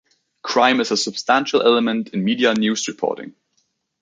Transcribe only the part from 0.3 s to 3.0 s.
Crime is a substantial element in media news